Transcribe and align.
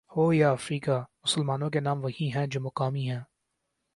ہو 0.17 0.33
یا 0.33 0.51
افریقہ 0.51 0.97
مسلمانوں 1.23 1.69
کے 1.69 1.79
نام 1.79 2.03
وہی 2.03 2.29
ہیں 2.35 2.47
جو 2.47 2.61
مقامی 2.61 3.09
ہیں۔ 3.09 3.19